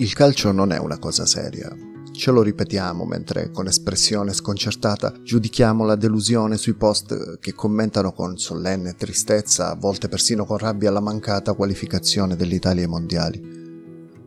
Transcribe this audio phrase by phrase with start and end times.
[0.00, 1.76] Il calcio non è una cosa seria.
[2.10, 8.38] Ce lo ripetiamo mentre con espressione sconcertata giudichiamo la delusione sui post che commentano con
[8.38, 13.58] solenne tristezza, a volte persino con rabbia, la mancata qualificazione dell'Italia ai mondiali.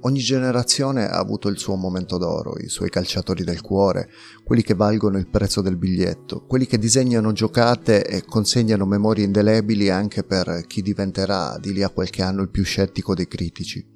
[0.02, 4.12] Ogni generazione ha avuto il suo momento d'oro, i suoi calciatori del cuore,
[4.44, 9.90] quelli che valgono il prezzo del biglietto, quelli che disegnano giocate e consegnano memorie indelebili
[9.90, 13.93] anche per chi diventerà di lì a qualche anno il più scettico dei critici.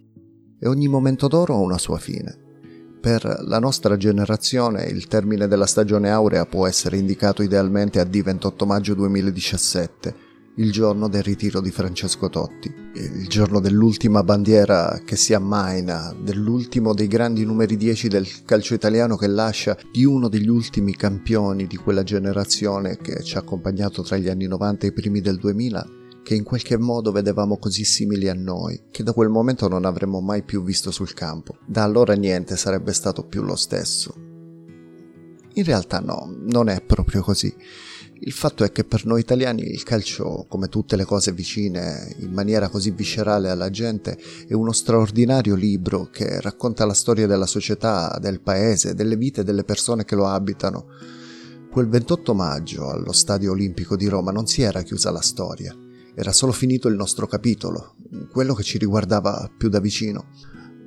[0.59, 2.45] E ogni momento d'oro ha una sua fine.
[2.99, 8.65] Per la nostra generazione il termine della stagione aurea può essere indicato idealmente a D28
[8.65, 10.15] maggio 2017,
[10.55, 16.93] il giorno del ritiro di Francesco Totti, il giorno dell'ultima bandiera che si ammaina, dell'ultimo
[16.95, 21.77] dei grandi numeri 10 del calcio italiano che lascia di uno degli ultimi campioni di
[21.77, 25.96] quella generazione che ci ha accompagnato tra gli anni 90 e i primi del 2000
[26.27, 30.19] che in qualche modo vedevamo così simili a noi, che da quel momento non avremmo
[30.19, 31.55] mai più visto sul campo.
[31.65, 34.13] Da allora niente sarebbe stato più lo stesso.
[35.53, 37.55] In realtà no, non è proprio così.
[38.19, 42.33] Il fatto è che per noi italiani il calcio, come tutte le cose vicine in
[42.33, 44.19] maniera così viscerale alla gente,
[44.49, 49.63] è uno straordinario libro che racconta la storia della società, del paese, delle vite delle
[49.63, 50.87] persone che lo abitano.
[51.71, 55.73] Quel 28 maggio allo Stadio Olimpico di Roma non si era chiusa la storia,
[56.19, 57.93] era solo finito il nostro capitolo,
[58.31, 60.29] quello che ci riguardava più da vicino.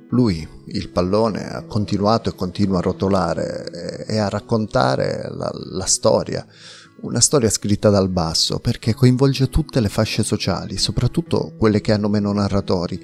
[0.09, 6.45] Lui, il pallone, ha continuato e continua a rotolare e a raccontare la, la storia
[7.01, 12.09] una storia scritta dal basso perché coinvolge tutte le fasce sociali, soprattutto quelle che hanno
[12.09, 13.01] meno narratori.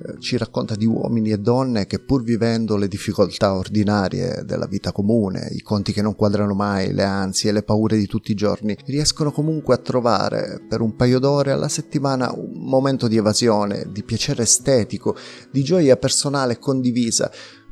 [0.00, 4.92] Eh, ci racconta di uomini e donne che pur vivendo le difficoltà ordinarie della vita
[4.92, 8.36] comune, i conti che non quadrano mai, le ansie e le paure di tutti i
[8.36, 13.88] giorni, riescono comunque a trovare per un paio d'ore alla settimana un momento di evasione,
[13.90, 15.16] di piacere estetico,
[15.50, 17.30] di gioia personale condivisa,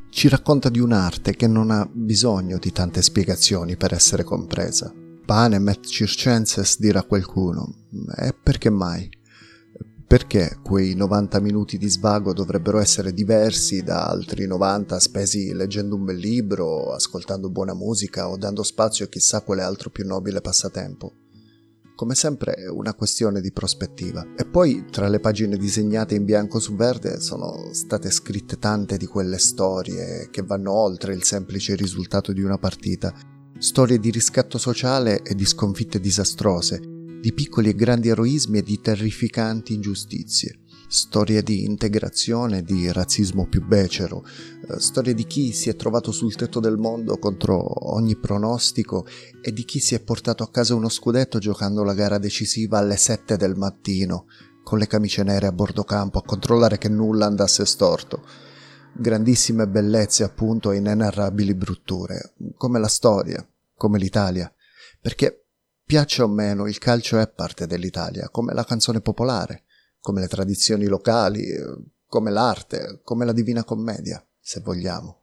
[0.09, 4.93] ci racconta di un'arte che non ha bisogno di tante spiegazioni per essere compresa.
[5.25, 7.73] Panem et circenses dirà qualcuno.
[8.17, 9.16] E perché mai?
[10.07, 16.05] Perché quei 90 minuti di svago dovrebbero essere diversi da altri 90 spesi leggendo un
[16.05, 21.11] bel libro, ascoltando buona musica o dando spazio a chissà quale altro più nobile passatempo?
[21.93, 24.25] Come sempre è una questione di prospettiva.
[24.37, 29.07] E poi tra le pagine disegnate in bianco su verde sono state scritte tante di
[29.07, 33.13] quelle storie che vanno oltre il semplice risultato di una partita
[33.59, 38.79] storie di riscatto sociale e di sconfitte disastrose, di piccoli e grandi eroismi e di
[38.79, 45.75] terrificanti ingiustizie, storie di integrazione, di razzismo più becero, eh, storie di chi si è
[45.75, 49.05] trovato sul tetto del mondo contro ogni pronostico
[49.41, 52.97] e di chi si è portato a casa uno scudetto giocando la gara decisiva alle
[52.97, 54.25] 7 del mattino,
[54.63, 58.23] con le camicie nere a bordo campo a controllare che nulla andasse storto.
[58.93, 64.51] Grandissime bellezze appunto e inenarrabili brutture, come la storia, come l'Italia,
[64.99, 65.46] perché
[65.87, 69.63] piaccia o meno il calcio è parte dell'Italia, come la canzone popolare,
[70.01, 71.45] come le tradizioni locali,
[72.05, 75.19] come l'arte, come la Divina Commedia, se vogliamo.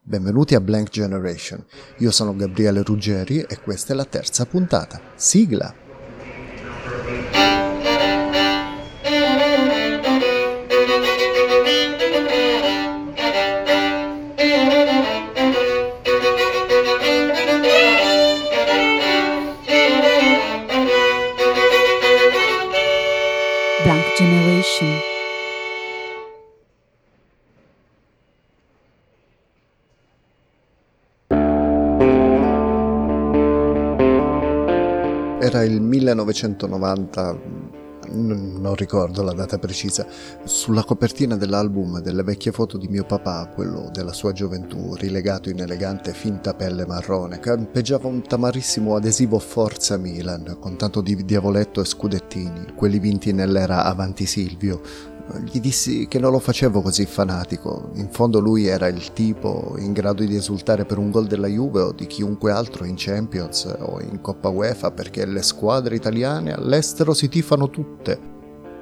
[0.00, 1.62] Benvenuti a Blank Generation,
[1.98, 5.02] io sono Gabriele Ruggeri e questa è la terza puntata.
[5.16, 5.74] Sigla!
[35.62, 37.38] Il 1990,
[38.12, 40.06] non ricordo la data precisa,
[40.44, 45.60] sulla copertina dell'album delle vecchie foto di mio papà, quello della sua gioventù, rilegato in
[45.60, 51.84] elegante finta pelle marrone, campeggiava un tamarissimo adesivo Forza Milan, con tanto di diavoletto e
[51.84, 54.80] scudettini, quelli vinti nell'era Avanti Silvio,
[55.44, 59.92] gli dissi che non lo facevo così fanatico, in fondo lui era il tipo in
[59.92, 64.00] grado di esultare per un gol della Juve o di chiunque altro in Champions o
[64.00, 68.18] in Coppa UEFA perché le squadre italiane all'estero si tifano tutte.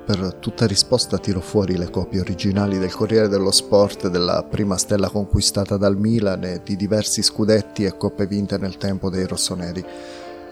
[0.08, 5.10] Per tutta risposta tiro fuori le copie originali del Corriere dello Sport della prima stella
[5.10, 9.84] conquistata dal Milan e di diversi scudetti e coppe vinte nel tempo dei rossoneri.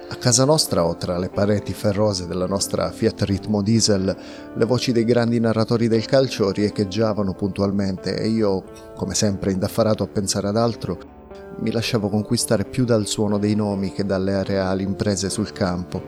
[0.09, 4.17] A casa nostra o tra le pareti ferrose della nostra Fiat Ritmo Diesel
[4.55, 8.63] le voci dei grandi narratori del calcio riecheggiavano puntualmente e io,
[8.95, 10.99] come sempre indaffarato a pensare ad altro,
[11.59, 16.01] mi lasciavo conquistare più dal suono dei nomi che dalle reali imprese sul campo.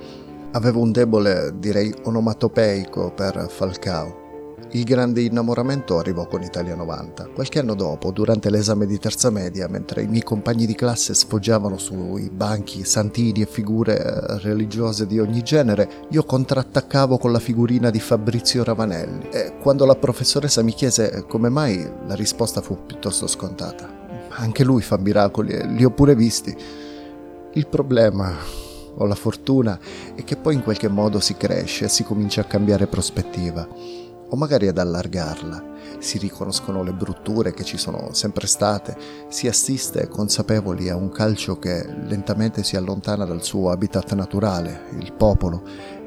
[0.52, 4.27] Avevo un debole, direi onomatopeico, per Falcao.
[4.72, 7.30] Il grande innamoramento arrivò con Italia 90.
[7.34, 11.78] Qualche anno dopo, durante l'esame di terza media, mentre i miei compagni di classe sfoggiavano
[11.78, 17.88] sui banchi santini e figure eh, religiose di ogni genere, io contrattaccavo con la figurina
[17.88, 23.26] di Fabrizio Ravanelli e quando la professoressa mi chiese come mai, la risposta fu piuttosto
[23.26, 23.88] scontata.
[24.28, 26.54] Anche lui fa miracoli e li ho pure visti.
[27.54, 28.36] Il problema
[28.96, 29.78] o la fortuna
[30.14, 33.66] è che poi in qualche modo si cresce e si comincia a cambiare prospettiva,
[34.30, 38.96] o magari ad allargarla, si riconoscono le brutture che ci sono sempre state,
[39.28, 45.12] si assiste consapevoli a un calcio che lentamente si allontana dal suo habitat naturale, il
[45.12, 45.62] popolo,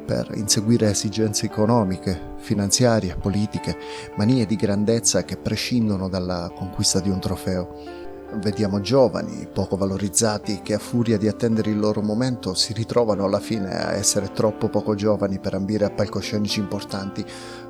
[0.05, 3.77] per inseguire esigenze economiche, finanziarie, politiche,
[4.15, 8.00] manie di grandezza che prescindono dalla conquista di un trofeo.
[8.33, 13.41] Vediamo giovani, poco valorizzati, che a furia di attendere il loro momento si ritrovano alla
[13.41, 17.25] fine a essere troppo poco giovani per ambire a palcoscenici importanti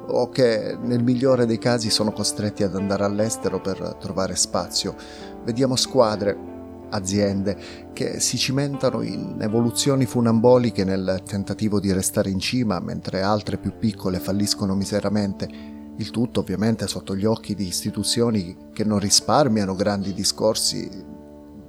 [0.08, 4.96] o che nel migliore dei casi sono costretti ad andare all'estero per trovare spazio.
[5.44, 6.38] Vediamo squadre,
[6.90, 13.58] aziende che si cimentano in evoluzioni funamboliche nel tentativo di restare in cima mentre altre
[13.58, 15.71] più piccole falliscono miseramente
[16.02, 20.90] il tutto ovviamente sotto gli occhi di istituzioni che non risparmiano grandi discorsi,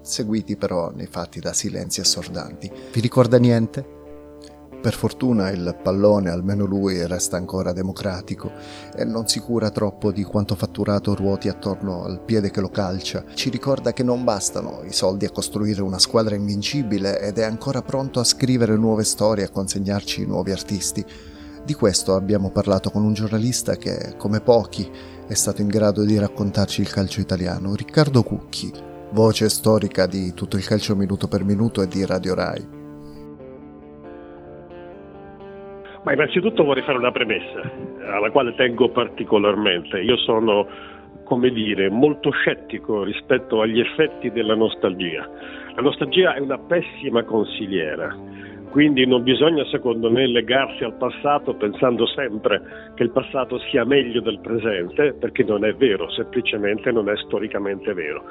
[0.00, 2.70] seguiti però nei fatti da silenzi assordanti.
[2.92, 4.00] Vi ricorda niente?
[4.82, 8.50] Per fortuna il pallone, almeno lui, resta ancora democratico
[8.96, 13.24] e non si cura troppo di quanto fatturato ruoti attorno al piede che lo calcia.
[13.32, 17.80] Ci ricorda che non bastano i soldi a costruire una squadra invincibile ed è ancora
[17.82, 21.06] pronto a scrivere nuove storie e a consegnarci nuovi artisti.
[21.64, 24.82] Di questo abbiamo parlato con un giornalista che, come pochi,
[25.28, 28.68] è stato in grado di raccontarci il calcio italiano, Riccardo Cucchi,
[29.12, 32.66] voce storica di tutto il calcio minuto per minuto e di Radio Rai.
[36.02, 37.62] Ma innanzitutto vorrei fare una premessa
[38.12, 40.00] alla quale tengo particolarmente.
[40.00, 40.66] Io sono,
[41.22, 45.30] come dire, molto scettico rispetto agli effetti della nostalgia.
[45.76, 52.06] La nostalgia è una pessima consigliera quindi non bisogna secondo me legarsi al passato pensando
[52.06, 52.62] sempre
[52.94, 57.92] che il passato sia meglio del presente, perché non è vero, semplicemente non è storicamente
[57.92, 58.24] vero.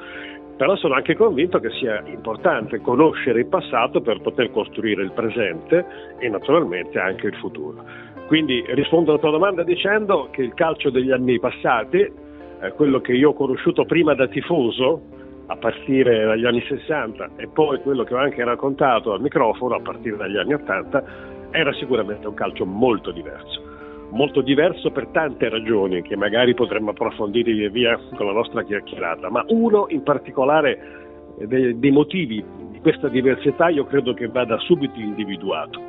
[0.56, 5.86] Però sono anche convinto che sia importante conoscere il passato per poter costruire il presente
[6.18, 7.84] e naturalmente anche il futuro.
[8.26, 13.12] Quindi rispondo alla tua domanda dicendo che il calcio degli anni passati, eh, quello che
[13.12, 15.21] io ho conosciuto prima da tifoso,
[15.52, 19.80] a partire dagli anni 60 e poi quello che ho anche raccontato al microfono a
[19.80, 21.04] partire dagli anni 80
[21.50, 23.70] era sicuramente un calcio molto diverso.
[24.10, 29.30] Molto diverso per tante ragioni che magari potremmo approfondire via via con la nostra chiacchierata,
[29.30, 34.98] ma uno in particolare dei, dei motivi di questa diversità io credo che vada subito
[34.98, 35.80] individuato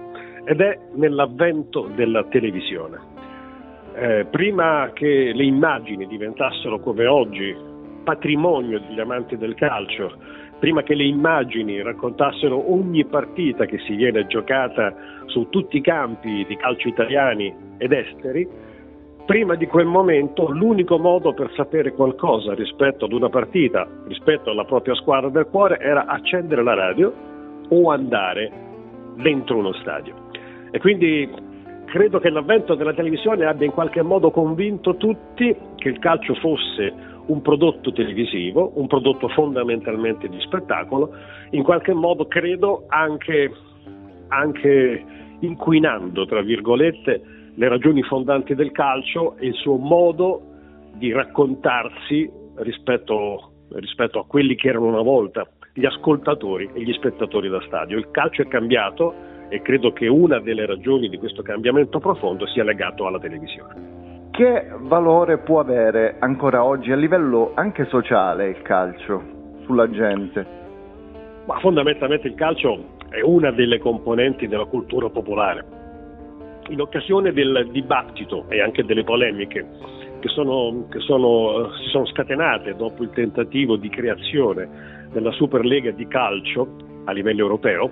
[0.45, 3.11] ed è nell'avvento della televisione.
[3.95, 7.55] Eh, prima che le immagini diventassero come oggi
[8.03, 10.11] patrimonio degli amanti del calcio,
[10.59, 14.93] prima che le immagini raccontassero ogni partita che si viene giocata
[15.25, 18.47] su tutti i campi di calcio italiani ed esteri,
[19.25, 24.65] prima di quel momento l'unico modo per sapere qualcosa rispetto ad una partita, rispetto alla
[24.65, 27.13] propria squadra del cuore, era accendere la radio
[27.69, 28.51] o andare
[29.15, 30.15] dentro uno stadio.
[30.71, 31.29] E quindi
[31.85, 37.11] credo che l'avvento della televisione abbia in qualche modo convinto tutti che il calcio fosse
[37.27, 41.13] un prodotto televisivo, un prodotto fondamentalmente di spettacolo,
[41.51, 43.51] in qualche modo credo anche,
[44.27, 45.05] anche
[45.39, 47.21] inquinando, tra virgolette,
[47.55, 50.41] le ragioni fondanti del calcio e il suo modo
[50.95, 57.49] di raccontarsi rispetto, rispetto a quelli che erano una volta gli ascoltatori e gli spettatori
[57.49, 57.97] da stadio.
[57.97, 59.13] Il calcio è cambiato
[59.49, 64.02] e credo che una delle ragioni di questo cambiamento profondo sia legato alla televisione.
[64.33, 69.21] Che valore può avere ancora oggi a livello anche sociale il calcio
[69.63, 70.43] sulla gente?
[71.45, 75.63] Ma fondamentalmente il calcio è una delle componenti della cultura popolare.
[76.69, 79.67] In occasione del dibattito e anche delle polemiche
[80.19, 86.07] che, sono, che sono, si sono scatenate dopo il tentativo di creazione della Superlega di
[86.07, 86.75] calcio
[87.05, 87.91] a livello europeo,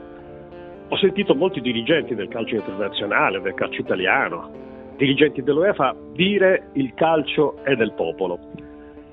[0.88, 4.71] ho sentito molti dirigenti del calcio internazionale, del calcio italiano,
[5.02, 8.38] dirigenti dell'UEFA dire il calcio è del popolo.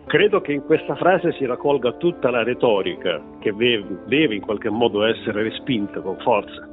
[0.05, 5.05] Credo che in questa frase si raccolga tutta la retorica che deve in qualche modo
[5.05, 6.69] essere respinta con forza.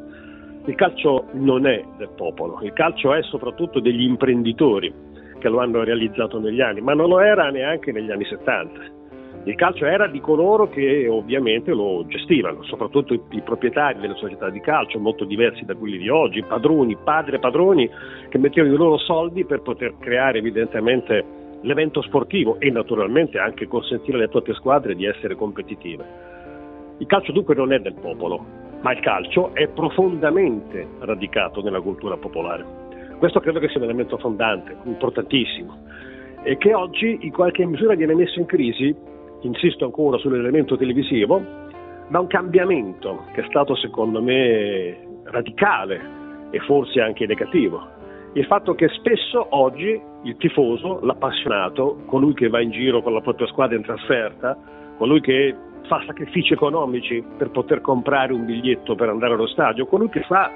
[0.66, 4.94] Il calcio non è del popolo, il calcio è soprattutto degli imprenditori
[5.40, 8.95] che lo hanno realizzato negli anni, ma non lo era neanche negli anni 70.
[9.46, 14.50] Il calcio era di coloro che ovviamente lo gestivano, soprattutto i, i, proprietari delle società
[14.50, 17.88] di calcio, molto diversi da quelli di oggi, padroni, padri e padroni
[18.28, 21.24] che mettevano i loro soldi per poter creare evidentemente
[21.62, 26.04] l'evento sportivo e naturalmente anche consentire alle proprie squadre di essere competitive.
[26.98, 28.44] Il calcio dunque non è del popolo,
[28.82, 32.66] ma il calcio è profondamente radicato nella cultura popolare.
[33.20, 35.84] Questo credo che sia un elemento fondante, importantissimo,
[36.42, 39.14] e che oggi in qualche misura viene messo in crisi
[39.46, 41.42] insisto ancora sull'elemento televisivo,
[42.10, 46.14] da un cambiamento che è stato secondo me radicale
[46.52, 47.94] e forse anche negativo.
[48.34, 53.22] Il fatto che spesso oggi il tifoso, l'appassionato, colui che va in giro con la
[53.22, 54.58] propria squadra in trasferta,
[54.98, 55.56] colui che
[55.88, 60.52] fa sacrifici economici per poter comprare un biglietto per andare allo stadio, colui che fa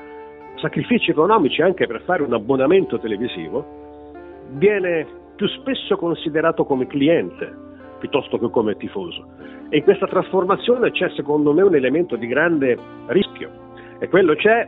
[0.55, 3.65] sacrifici economici anche per fare un abbonamento televisivo,
[4.51, 7.67] viene più spesso considerato come cliente
[7.99, 9.25] piuttosto che come tifoso.
[9.69, 12.77] E in questa trasformazione c'è secondo me un elemento di grande
[13.07, 13.67] rischio
[13.99, 14.67] e quello c'è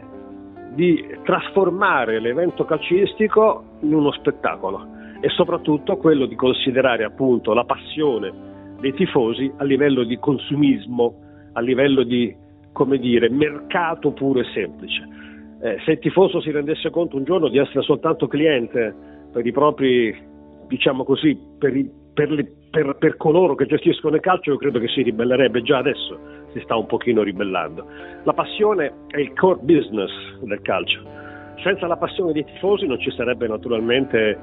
[0.73, 4.87] di trasformare l'evento calcistico in uno spettacolo
[5.19, 8.31] e soprattutto quello di considerare appunto la passione
[8.79, 11.15] dei tifosi a livello di consumismo,
[11.53, 12.35] a livello di
[12.71, 15.07] come dire, mercato puro e semplice.
[15.61, 18.95] Eh, se il tifoso si rendesse conto un giorno di essere soltanto cliente
[19.31, 20.15] per i propri,
[20.67, 24.79] diciamo così, per i, per, le, per, per, coloro che gestiscono il calcio io credo
[24.79, 26.17] che si ribellerebbe già adesso,
[26.53, 27.85] si sta un pochino ribellando.
[28.23, 31.01] La passione è il core business del calcio.
[31.61, 34.39] Senza la passione dei tifosi non ci sarebbe naturalmente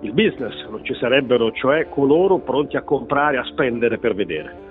[0.00, 4.70] il business, non ci sarebbero cioè coloro pronti a comprare, a spendere per vedere.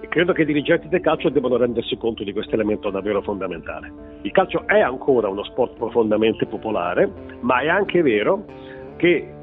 [0.00, 3.92] E credo che i dirigenti del calcio debbano rendersi conto di questo elemento davvero fondamentale.
[4.22, 8.44] Il calcio è ancora uno sport profondamente popolare, ma è anche vero
[8.96, 9.34] che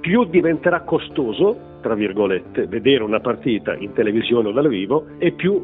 [0.00, 5.62] più diventerà costoso tra virgolette, vedere una partita in televisione o dal vivo e più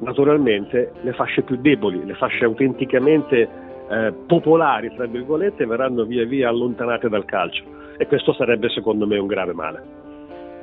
[0.00, 3.48] naturalmente le fasce più deboli, le fasce autenticamente
[3.88, 7.64] eh, popolari, tra virgolette, verranno via via allontanate dal calcio
[7.96, 10.00] e questo sarebbe secondo me un grave male.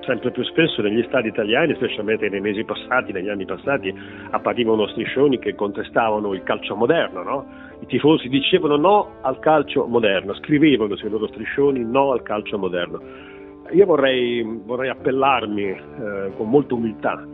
[0.01, 3.91] Sempre più spesso negli stadi italiani, specialmente nei mesi passati, negli anni passati,
[4.29, 7.45] apparivano striscioni che contestavano il calcio moderno, no?
[7.81, 13.37] I tifosi dicevano no al calcio moderno, scrivevano sui loro striscioni no al calcio moderno
[13.71, 17.25] io vorrei, vorrei appellarmi eh, con molta umiltà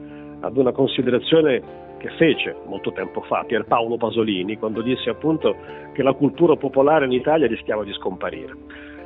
[0.42, 5.56] ad una considerazione che fece molto tempo fa Pierpaolo Pasolini quando disse appunto
[5.94, 8.54] che la cultura popolare in Italia rischiava di scomparire.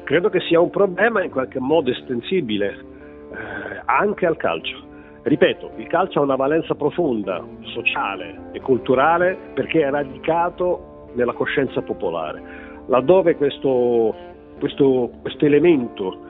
[0.03, 4.87] Credo che sia un problema in qualche modo estensibile eh, anche al calcio.
[5.21, 11.81] Ripeto, il calcio ha una valenza profonda, sociale e culturale perché è radicato nella coscienza
[11.81, 12.41] popolare.
[12.87, 14.15] Laddove questo,
[14.57, 16.27] questo, questo elemento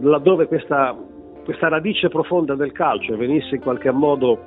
[0.00, 0.96] laddove questa,
[1.44, 4.38] questa, radice profonda del calcio venisse in qualche modo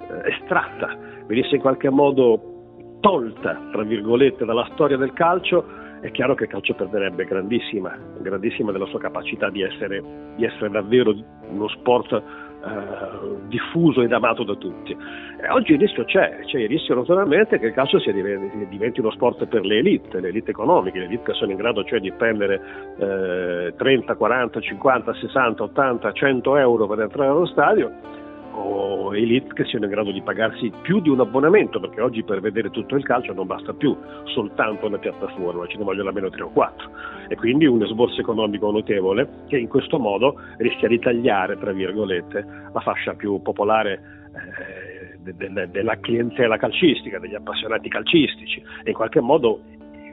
[0.00, 0.96] eh, estratta,
[1.26, 5.64] venisse in qualche modo tolta, tra virgolette, dalla storia del calcio,
[6.00, 10.02] è chiaro che il calcio perderebbe grandissima, grandissima della sua capacità di essere,
[10.36, 11.14] di essere davvero
[11.48, 12.22] uno sport
[12.64, 14.92] eh, diffuso ed amato da tutti.
[14.92, 19.10] E oggi il rischio c'è, c'è il rischio naturalmente che il calcio diventi, diventi uno
[19.10, 22.10] sport per le elite, le elite economiche, le elite che sono in grado cioè di
[22.10, 22.60] spendere
[22.98, 28.20] eh, 30, 40, 50, 60, 80, 100 euro per entrare allo stadio
[28.52, 32.40] o elite che siano in grado di pagarsi più di un abbonamento, perché oggi per
[32.40, 36.42] vedere tutto il calcio non basta più soltanto una piattaforma, ce ne vogliono almeno tre
[36.42, 36.90] o quattro.
[37.28, 42.46] E quindi un esborso economico notevole che in questo modo rischia di tagliare, tra virgolette,
[42.72, 48.94] la fascia più popolare eh, de- de- della clientela calcistica, degli appassionati calcistici e in
[48.94, 49.60] qualche modo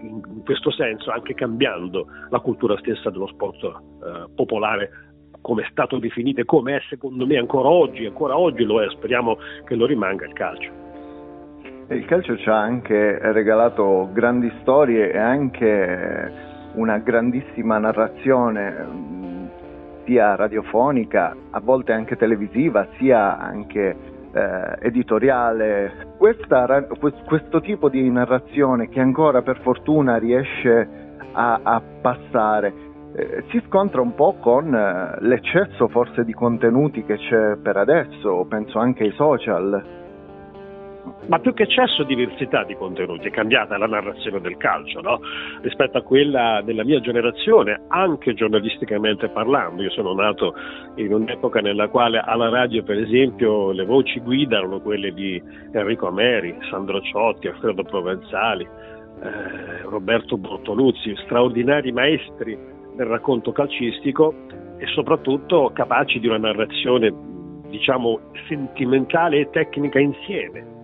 [0.02, 5.09] in questo senso anche cambiando la cultura stessa dello sport eh, popolare
[5.42, 8.90] come è stato definito e come è secondo me ancora oggi, ancora oggi lo è,
[8.90, 10.72] speriamo che lo rimanga il calcio.
[11.90, 16.32] Il calcio ci ha anche regalato grandi storie e anche
[16.74, 19.18] una grandissima narrazione
[20.06, 23.96] sia radiofonica, a volte anche televisiva, sia anche
[24.32, 26.14] eh, editoriale.
[26.18, 26.86] Questa,
[27.26, 30.88] questo tipo di narrazione che ancora per fortuna riesce
[31.32, 32.74] a, a passare
[33.20, 38.46] eh, si scontra un po' con eh, l'eccesso forse di contenuti che c'è per adesso,
[38.48, 39.98] penso anche ai social.
[41.28, 45.20] Ma più che eccesso diversità di contenuti, è cambiata la narrazione del calcio no?
[45.62, 49.82] rispetto a quella della mia generazione, anche giornalisticamente parlando.
[49.82, 50.54] Io sono nato
[50.96, 56.08] in un'epoca nella quale alla radio, per esempio, le voci guida erano quelle di Enrico
[56.08, 64.34] Ameri, Sandro Ciotti, Alfredo Provenzali, eh, Roberto Bortoluzzi, straordinari maestri del racconto calcistico
[64.78, 67.14] e soprattutto capaci di una narrazione
[67.70, 70.78] diciamo, sentimentale e tecnica insieme.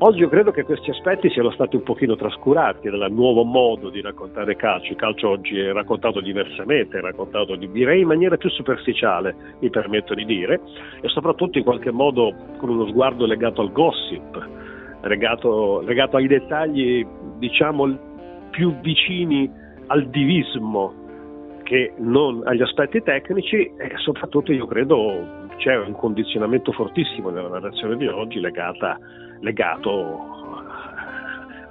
[0.00, 4.02] Oggi io credo che questi aspetti siano stati un pochino trascurati dal nuovo modo di
[4.02, 4.90] raccontare calcio.
[4.92, 10.12] Il calcio oggi è raccontato diversamente, è raccontato direi in maniera più superficiale, mi permetto
[10.12, 10.60] di dire,
[11.00, 14.48] e soprattutto in qualche modo con uno sguardo legato al gossip,
[15.00, 17.06] legato, legato ai dettagli
[17.38, 17.98] diciamo
[18.50, 19.50] più vicini
[19.86, 21.04] al divismo
[21.66, 27.96] che non agli aspetti tecnici e soprattutto io credo c'è un condizionamento fortissimo nella narrazione
[27.96, 28.96] di oggi legata,
[29.40, 30.34] legato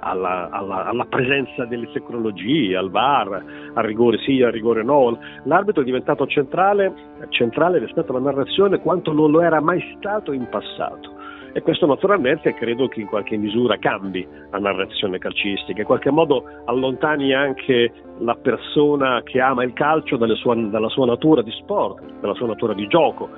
[0.00, 5.18] alla, alla, alla, presenza delle tecnologie, al VAR, al rigore sì, al rigore no.
[5.44, 6.92] L'arbitro è diventato centrale,
[7.30, 11.15] centrale rispetto alla narrazione quanto non lo era mai stato in passato
[11.56, 16.44] e questo naturalmente credo che in qualche misura cambi la narrazione calcistica, in qualche modo
[16.66, 22.34] allontani anche la persona che ama il calcio sua, dalla sua natura di sport, dalla
[22.34, 23.30] sua natura di gioco.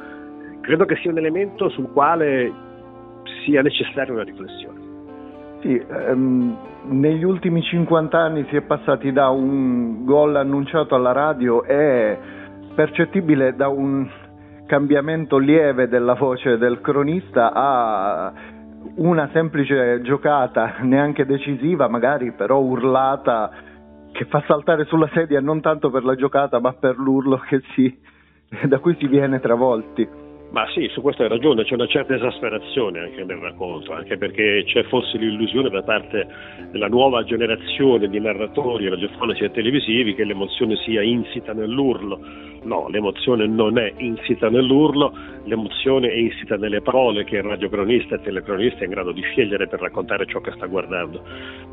[0.62, 2.52] Credo che sia un elemento sul quale
[3.44, 4.80] sia necessaria una riflessione.
[5.60, 6.56] Sì, ehm,
[6.88, 12.18] negli ultimi 50 anni si è passati da un gol annunciato alla radio e
[12.74, 14.08] percettibile da un
[14.68, 18.32] cambiamento lieve della voce del cronista a
[18.96, 23.50] una semplice giocata, neanche decisiva, magari però urlata,
[24.12, 27.40] che fa saltare sulla sedia non tanto per la giocata ma per l'urlo
[27.74, 27.98] si,
[28.68, 30.27] da cui si viene travolti.
[30.50, 34.64] Ma sì, su questo hai ragione, c'è una certa esasperazione anche nel racconto, anche perché
[34.64, 36.26] c'è forse l'illusione da parte
[36.70, 42.18] della nuova generazione di narratori radiofonici e televisivi che l'emozione sia insita nell'urlo.
[42.62, 45.12] No, l'emozione non è insita nell'urlo,
[45.44, 49.20] l'emozione è insita nelle parole che il radiocronista e il telecronista è in grado di
[49.20, 51.22] scegliere per raccontare ciò che sta guardando.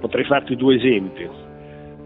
[0.02, 1.54] Potrei farti due esempi.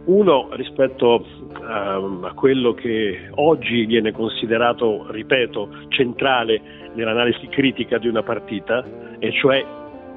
[0.09, 1.23] Uno rispetto
[1.53, 6.59] ehm, a quello che oggi viene considerato, ripeto, centrale
[6.95, 8.83] nell'analisi critica di una partita,
[9.19, 9.63] e cioè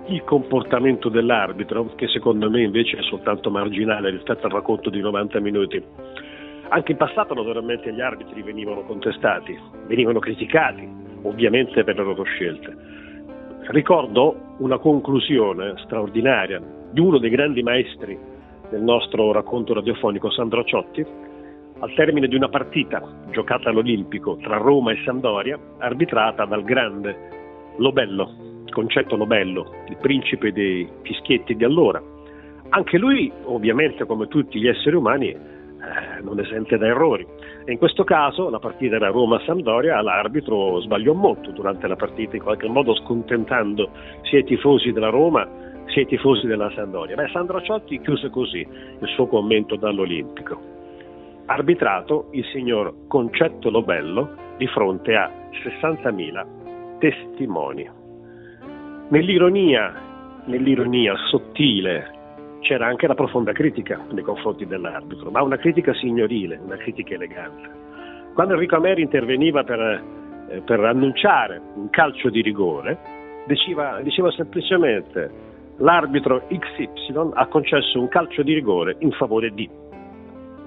[0.06, 5.40] il comportamento dell'arbitro, che secondo me invece è soltanto marginale rispetto al racconto di 90
[5.40, 5.82] minuti.
[6.68, 9.54] Anche in passato naturalmente gli arbitri venivano contestati,
[9.88, 10.88] venivano criticati,
[11.24, 12.74] ovviamente per le loro scelte.
[13.66, 18.31] Ricordo una conclusione straordinaria di uno dei grandi maestri
[18.72, 21.04] nel nostro racconto radiofonico Sandro Ciotti,
[21.78, 28.64] al termine di una partita giocata all'Olimpico tra Roma e Sandoria, arbitrata dal grande Lobello,
[28.70, 32.02] Concetto Lobello, il principe dei fischietti di allora.
[32.70, 37.26] Anche lui, ovviamente come tutti gli esseri umani, eh, non esente da errori.
[37.66, 42.42] E in questo caso la partita era Roma-Sandoria, l'arbitro sbagliò molto durante la partita, in
[42.42, 43.90] qualche modo scontentando
[44.22, 45.46] sia i tifosi della Roma
[45.92, 47.14] sia i tifosi della Sandoria.
[47.14, 50.70] Beh, Sandro Ciotti chiuse così il suo commento dall'Olimpico.
[51.46, 57.88] Arbitrato il signor Concetto Lobello di fronte a 60.000 testimoni.
[59.08, 59.92] Nell'ironia,
[60.46, 62.20] nell'ironia sottile
[62.60, 67.68] c'era anche la profonda critica nei confronti dell'arbitro, ma una critica signorile, una critica elegante.
[68.34, 69.80] Quando Enrico Ameri interveniva per,
[70.48, 72.98] eh, per annunciare un calcio di rigore,
[73.46, 75.50] diceva, diceva semplicemente
[75.82, 79.68] l'arbitro XY ha concesso un calcio di rigore in favore di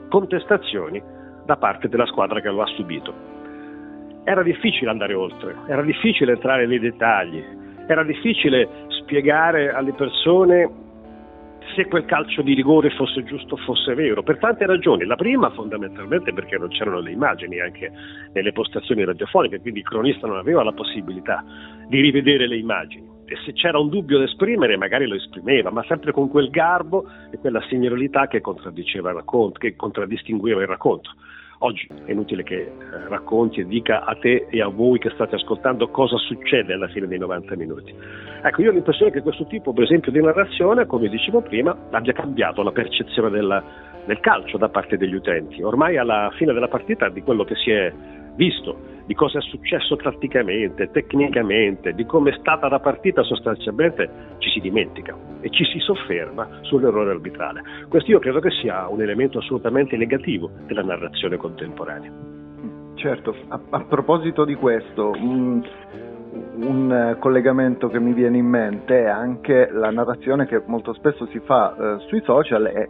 [0.10, 1.02] contestazioni
[1.46, 3.14] da parte della squadra che lo ha subito.
[4.24, 7.44] Era difficile andare oltre, era difficile entrare nei dettagli,
[7.88, 10.84] era difficile spiegare alle persone
[11.76, 15.06] se quel calcio di rigore fosse giusto o fosse vero, per tante ragioni.
[15.06, 17.92] La prima fondamentalmente perché non c'erano le immagini anche
[18.34, 21.44] nelle postazioni radiofoniche, quindi il cronista non aveva la possibilità
[21.88, 25.84] di rivedere le immagini e se c'era un dubbio da esprimere magari lo esprimeva, ma
[25.88, 31.12] sempre con quel garbo e quella signorilità che racconto, che contraddistingueva il racconto.
[31.60, 32.72] Oggi è inutile che eh,
[33.08, 37.08] racconti e dica a te e a voi che state ascoltando cosa succede alla fine
[37.08, 37.94] dei 90 minuti.
[38.44, 42.14] Ecco, io ho l'impressione che questo tipo, per esempio, di narrazione, come dicevo prima, abbia
[42.14, 43.64] cambiato la percezione della,
[44.06, 45.62] del calcio da parte degli utenti.
[45.64, 47.92] Ormai alla fine della partita, di quello che si è
[48.36, 54.50] visto, di cosa è successo tatticamente, tecnicamente, di come è stata la partita sostanzialmente, ci
[54.50, 57.62] si dimentica e ci si sofferma sull'errore arbitrale.
[57.88, 62.12] Questo io credo che sia un elemento assolutamente negativo della narrazione contemporanea.
[62.96, 65.64] Certo, a, a proposito di questo, un,
[66.56, 71.40] un, collegamento che mi viene in mente è anche la narrazione che molto spesso si
[71.40, 72.90] fa eh, sui social e,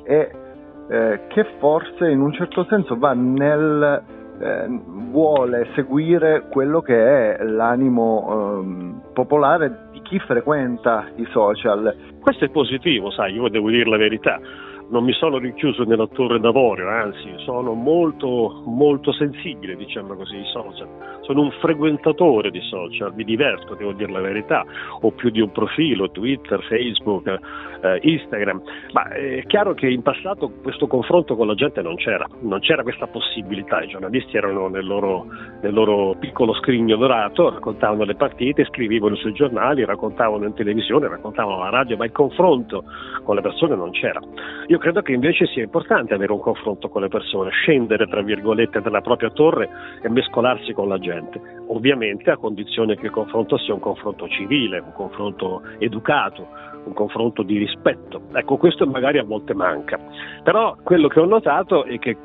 [0.88, 4.04] eh, che forse in un certo senso va nel
[4.40, 11.96] eh, vuole seguire quello che è l'animo ehm, popolare di chi frequenta i social.
[12.20, 14.40] Questo è positivo, sai, io devo dire la verità.
[14.88, 20.46] non mi sono rinchiuso nella torre d'avorio, anzi sono molto, molto sensibile, diciamo così, ai
[20.46, 20.88] social.
[21.22, 24.64] Sono un frequentatore di social, mi diverto, devo dire la verità,
[25.02, 27.40] ho più di un profilo, Twitter, Facebook,
[27.86, 28.62] eh, Instagram,
[28.94, 32.84] ma è chiaro che in passato questo confronto con la gente non c'era, non c'era
[32.84, 35.28] questa possibilità, i giornalisti erano nel loro,
[35.62, 41.62] nel loro piccolo scrigno dorato, raccontavano le partite, scrivevano sui giornali, raccontavano in televisione, raccontavano
[41.62, 42.84] alla radio, ma il confronto
[43.24, 44.20] con le persone non c'era.
[44.68, 48.82] Io credo che invece sia importante avere un confronto con le persone, scendere tra virgolette
[48.82, 49.70] dalla propria torre
[50.02, 54.80] e mescolarsi con la gente, ovviamente a condizione che il confronto sia un confronto civile,
[54.80, 56.48] un confronto educato,
[56.86, 58.22] un confronto di rispetto.
[58.34, 60.00] Ecco, questo magari a volte manca.
[60.44, 62.16] Però quello che ho notato è che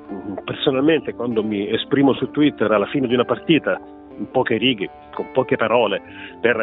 [0.44, 3.80] personalmente quando mi esprimo su Twitter alla fine di una partita,
[4.16, 6.00] in poche righe, con poche parole,
[6.40, 6.60] per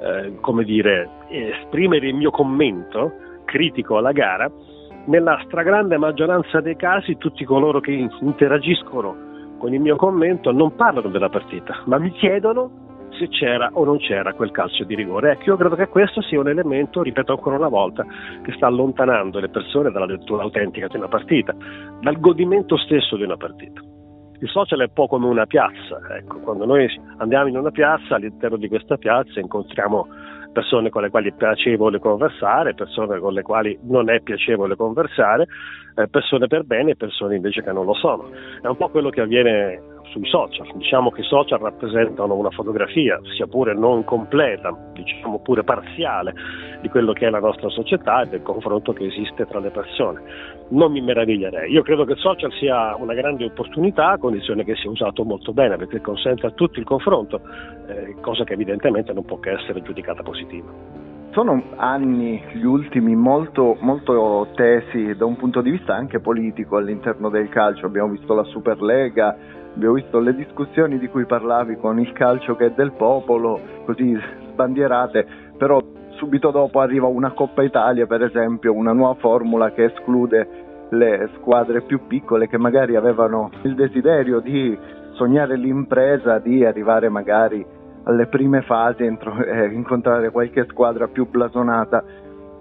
[0.00, 3.12] eh, come dire, esprimere il mio commento
[3.44, 4.50] critico alla gara,
[5.06, 9.26] nella stragrande maggioranza dei casi tutti coloro che interagiscono
[9.58, 12.86] con il mio commento non parlano della partita, ma mi chiedono
[13.18, 15.32] se c'era o non c'era quel calcio di rigore.
[15.32, 18.04] Ecco, io credo che questo sia un elemento, ripeto ancora una volta,
[18.42, 21.54] che sta allontanando le persone dalla lettura autentica di una partita,
[22.00, 23.80] dal godimento stesso di una partita.
[24.40, 28.14] Il social è un po' come una piazza, ecco, quando noi andiamo in una piazza,
[28.14, 30.06] all'interno di questa piazza incontriamo
[30.52, 35.46] persone con le quali è piacevole conversare, persone con le quali non è piacevole conversare,
[35.94, 38.30] eh, persone per bene e persone invece che non lo sono.
[38.60, 40.66] È un po' quello che avviene sui social.
[40.74, 46.34] Diciamo che i social rappresentano una fotografia, sia pure non completa, diciamo pure parziale,
[46.80, 50.22] di quello che è la nostra società e del confronto che esiste tra le persone.
[50.70, 51.70] Non mi meraviglierei.
[51.72, 55.52] Io credo che il social sia una grande opportunità a condizione che sia usato molto
[55.52, 57.40] bene perché consente a tutti il confronto,
[57.88, 61.06] eh, cosa che evidentemente non può che essere giudicata positiva
[61.38, 67.28] sono anni, gli ultimi, molto, molto, tesi da un punto di vista anche politico all'interno
[67.28, 67.86] del calcio.
[67.86, 69.36] Abbiamo visto la Superlega,
[69.78, 74.18] abbiamo visto le discussioni di cui parlavi con il calcio che è del popolo, così
[74.50, 75.24] sbandierate,
[75.56, 75.80] però
[76.16, 81.82] subito dopo arriva una Coppa Italia, per esempio, una nuova formula che esclude le squadre
[81.82, 84.76] più piccole che magari avevano il desiderio di
[85.12, 87.64] sognare l'impresa di arrivare magari
[88.02, 89.14] alle prime fasi e
[89.46, 92.02] eh, incontrare qualche squadra più blasonata.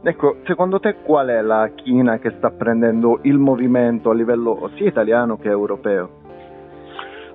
[0.03, 4.87] Ecco, secondo te qual è la china che sta prendendo il movimento a livello sia
[4.87, 6.16] italiano che europeo?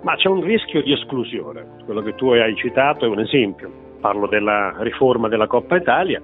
[0.03, 4.27] Ma c'è un rischio di esclusione, quello che tu hai citato è un esempio, parlo
[4.27, 6.21] della riforma della Coppa Italia,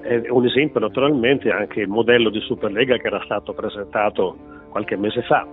[0.00, 4.36] è un esempio naturalmente anche il modello di Superlega che era stato presentato
[4.68, 5.44] qualche mese fa,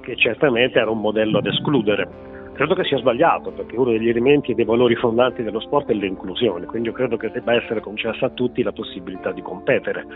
[0.00, 2.08] che certamente era un modello ad escludere.
[2.54, 5.92] Credo che sia sbagliato perché uno degli elementi e dei valori fondanti dello sport è
[5.92, 10.06] l'inclusione, quindi io credo che debba essere concessa a tutti la possibilità di competere.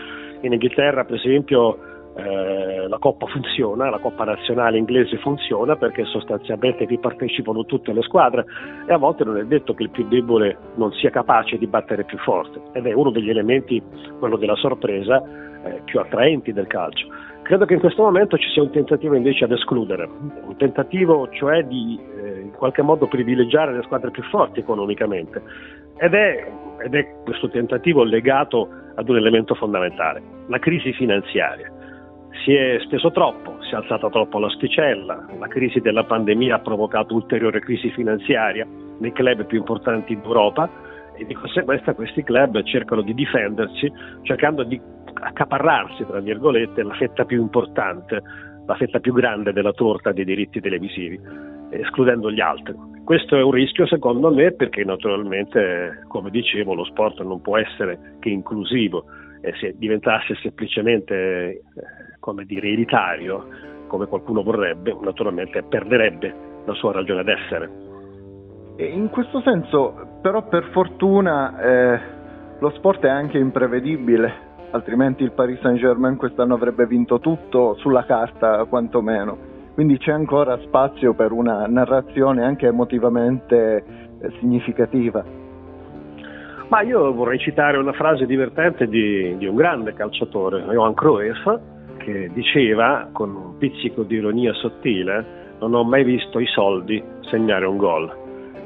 [0.41, 1.77] In Inghilterra, per esempio,
[2.17, 8.01] eh, la Coppa funziona, la Coppa nazionale inglese funziona perché sostanzialmente vi partecipano tutte le
[8.03, 8.45] squadre
[8.87, 12.05] e a volte non è detto che il più debole non sia capace di battere
[12.05, 12.61] più forte.
[12.71, 13.83] Ed è uno degli elementi,
[14.17, 15.21] quello della sorpresa,
[15.65, 17.07] eh, più attraenti del calcio.
[17.41, 21.63] Credo che in questo momento ci sia un tentativo invece ad escludere, un tentativo cioè
[21.63, 25.41] di eh, in qualche modo privilegiare le squadre più forti economicamente.
[25.97, 26.51] Ed è,
[26.83, 31.73] ed è questo tentativo legato ad un elemento fondamentale, la crisi finanziaria
[32.43, 37.13] si è speso troppo, si è alzata troppo l'asticella, la crisi della pandemia ha provocato
[37.13, 38.67] ulteriore crisi finanziaria
[38.99, 40.69] nei club più importanti d'Europa
[41.17, 43.91] e di conseguenza questi club cercano di difendersi
[44.23, 44.79] cercando di
[45.13, 48.21] accaparrarsi, tra virgolette, la fetta più importante,
[48.65, 51.19] la fetta più grande della torta dei diritti televisivi,
[51.69, 52.75] escludendo gli altri.
[53.03, 58.17] Questo è un rischio secondo me perché naturalmente, come dicevo, lo sport non può essere
[58.19, 59.05] che inclusivo
[59.41, 61.61] e se diventasse semplicemente eh,
[62.25, 63.45] come dire, elitario,
[63.85, 66.33] come qualcuno vorrebbe, naturalmente perderebbe
[66.65, 67.69] la sua ragione d'essere.
[68.77, 71.99] In questo senso, però per fortuna eh,
[72.57, 74.33] lo sport è anche imprevedibile,
[74.71, 79.53] altrimenti il Paris Saint Germain quest'anno avrebbe vinto tutto sulla carta quantomeno.
[79.75, 83.83] Quindi c'è ancora spazio per una narrazione anche emotivamente
[84.19, 85.23] eh, significativa.
[86.69, 91.74] Ma io vorrei citare una frase divertente di, di un grande calciatore, Johan Cruyff,
[92.05, 97.65] che diceva con un pizzico di ironia sottile non ho mai visto i soldi segnare
[97.65, 98.15] un gol.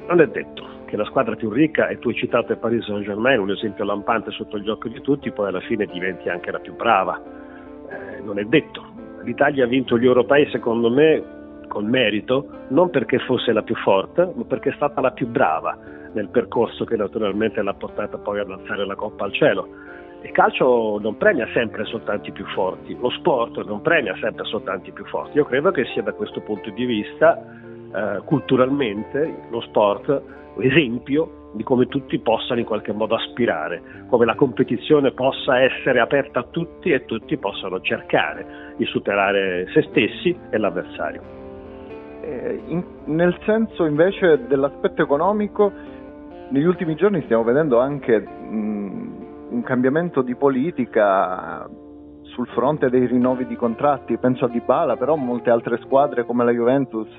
[0.09, 3.39] Non è detto che la squadra più ricca, e tu hai citato il Paris Saint-Germain,
[3.39, 6.75] un esempio lampante sotto gli occhi di tutti, poi alla fine diventi anche la più
[6.75, 7.21] brava.
[7.89, 8.83] Eh, non è detto.
[9.23, 11.23] L'Italia ha vinto gli europei, secondo me,
[11.67, 15.77] con merito, non perché fosse la più forte, ma perché è stata la più brava
[16.11, 19.67] nel percorso che naturalmente l'ha portata poi ad alzare la Coppa al cielo.
[20.21, 24.89] Il calcio non premia sempre soltanto i più forti, lo sport non premia sempre soltanto
[24.89, 25.37] i più forti.
[25.37, 30.21] Io credo che sia da questo punto di vista, eh, culturalmente, lo sport
[30.61, 36.39] esempio di come tutti possano in qualche modo aspirare, come la competizione possa essere aperta
[36.41, 41.21] a tutti e tutti possano cercare di superare se stessi e l'avversario.
[42.21, 45.71] Eh, in, nel senso invece dell'aspetto economico,
[46.49, 49.18] negli ultimi giorni stiamo vedendo anche mh,
[49.49, 51.67] un cambiamento di politica
[52.23, 56.51] sul fronte dei rinnovi di contratti, penso a Dybala, però molte altre squadre come la
[56.51, 57.09] Juventus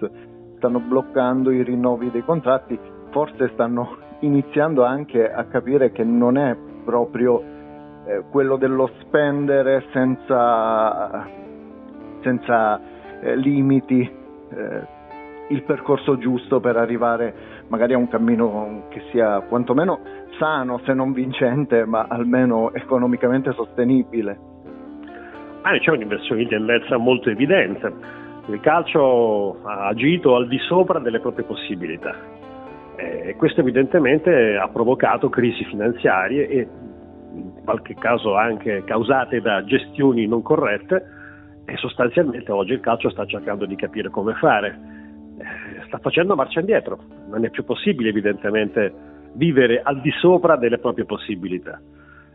[0.57, 2.79] stanno bloccando i rinnovi dei contratti,
[3.11, 7.43] forse stanno iniziando anche a capire che non è proprio
[8.05, 11.27] eh, quello dello spendere senza,
[12.21, 12.81] senza
[13.21, 14.99] eh, limiti eh,
[15.49, 17.35] il percorso giusto per arrivare
[17.69, 19.99] magari a un cammino che sia quantomeno
[20.41, 24.39] sano, se non vincente, ma almeno economicamente sostenibile.
[25.61, 27.93] Ah, c'è un'inversione di tendenza molto evidente.
[28.47, 32.17] Il calcio ha agito al di sopra delle proprie possibilità
[32.97, 36.69] e questo evidentemente ha provocato crisi finanziarie e
[37.35, 41.05] in qualche caso anche causate da gestioni non corrette
[41.67, 44.79] e sostanzialmente oggi il calcio sta cercando di capire come fare.
[45.39, 46.99] Eh, sta facendo marcia indietro,
[47.29, 51.81] non è più possibile evidentemente vivere al di sopra delle proprie possibilità.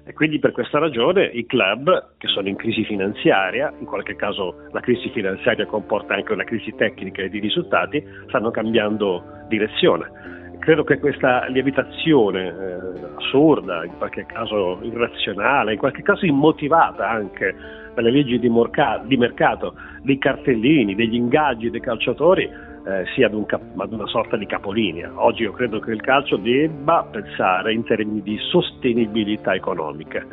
[0.08, 4.68] E quindi per questa ragione i club che sono in crisi finanziaria, in qualche caso
[4.72, 10.34] la crisi finanziaria comporta anche una crisi tecnica e di risultati, stanno cambiando direzione.
[10.60, 17.56] Credo che questa lievitazione eh, assurda, in qualche caso irrazionale, in qualche caso immotivata anche
[17.96, 22.48] dalle leggi di, morca- di mercato, dei cartellini, degli ingaggi dei calciatori,
[22.86, 25.12] eh, sia ad, un cap- ad, una sorta di capolinea.
[25.16, 30.24] Oggi io credo che il calcio debba pensare in termini di sostenibilità economica.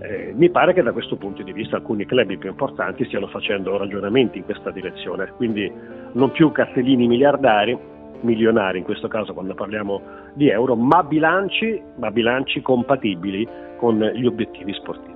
[0.00, 3.76] Eh, mi pare che da questo punto di vista alcuni club più importanti stiano facendo
[3.78, 5.70] ragionamenti in questa direzione, quindi
[6.12, 7.76] non più cartellini miliardari,
[8.20, 10.02] milionari in questo caso quando parliamo
[10.34, 15.12] di euro, ma bilanci, ma bilanci compatibili con gli obiettivi sportivi.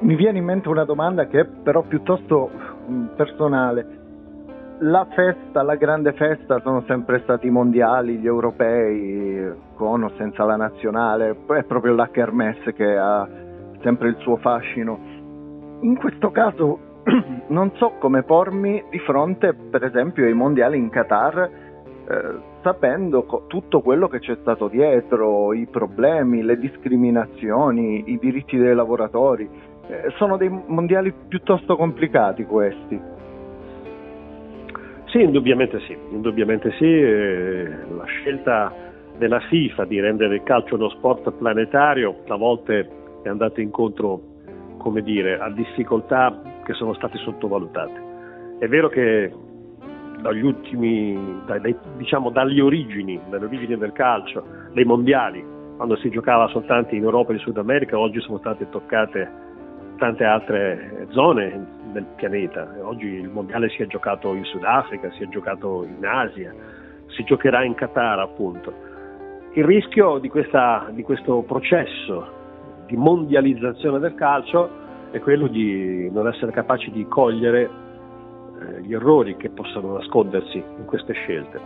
[0.00, 2.50] Mi viene in mente una domanda che è però piuttosto
[3.14, 4.00] personale
[4.82, 10.44] la festa, la grande festa sono sempre stati i mondiali, gli europei, con o senza
[10.44, 13.28] la nazionale, è proprio la Kermesse che ha
[13.80, 14.98] sempre il suo fascino.
[15.80, 16.78] In questo caso
[17.48, 23.44] non so come pormi di fronte, per esempio, ai mondiali in Qatar, eh, sapendo co-
[23.46, 29.48] tutto quello che c'è stato dietro, i problemi, le discriminazioni, i diritti dei lavoratori.
[29.86, 33.11] Eh, sono dei mondiali piuttosto complicati questi.
[35.12, 37.02] Sì, indubbiamente sì, indubbiamente sì.
[37.94, 38.72] La scelta
[39.18, 42.88] della FIFA di rendere il calcio uno sport planetario a volte
[43.22, 44.22] è andata incontro,
[44.78, 48.56] come dire, a difficoltà che sono state sottovalutate.
[48.58, 49.30] È vero che
[50.22, 55.44] dagli ultimi, dai, diciamo dalle origini, dalle origini del calcio, dei mondiali,
[55.76, 59.30] quando si giocava soltanto in Europa e in Sud America, oggi sono state toccate
[59.98, 62.68] tante altre zone del pianeta.
[62.82, 66.52] Oggi il mondiale si è giocato in Sudafrica, si è giocato in Asia,
[67.08, 68.72] si giocherà in Qatar appunto.
[69.52, 72.40] Il rischio di, questa, di questo processo
[72.86, 79.36] di mondializzazione del calcio è quello di non essere capaci di cogliere eh, gli errori
[79.36, 81.60] che possano nascondersi in queste scelte.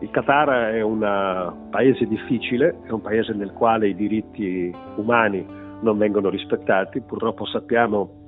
[0.00, 0.98] Il Qatar è un
[1.70, 5.46] paese difficile, è un paese nel quale i diritti umani
[5.80, 8.23] non vengono rispettati, purtroppo sappiamo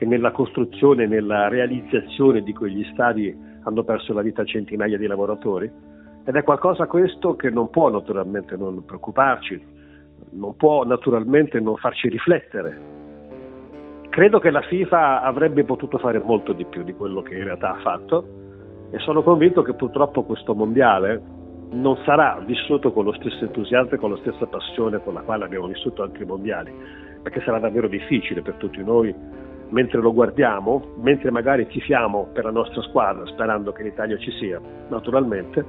[0.00, 5.70] che nella costruzione nella realizzazione di quegli stadi hanno perso la vita centinaia di lavoratori
[6.24, 9.62] ed è qualcosa questo che non può naturalmente non preoccuparci,
[10.30, 12.80] non può naturalmente non farci riflettere.
[14.08, 17.72] Credo che la FIFA avrebbe potuto fare molto di più di quello che in realtà
[17.74, 18.26] ha fatto
[18.90, 21.20] e sono convinto che purtroppo questo mondiale
[21.72, 25.44] non sarà vissuto con lo stesso entusiasmo e con la stessa passione con la quale
[25.44, 26.72] abbiamo vissuto altri mondiali,
[27.22, 29.14] perché sarà davvero difficile per tutti noi
[29.70, 34.60] mentre lo guardiamo, mentre magari tifiamo per la nostra squadra sperando che l'Italia ci sia,
[34.88, 35.64] naturalmente